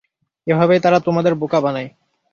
[0.47, 1.89] এভাবেই তারা তোমাদের বোকা বানায়।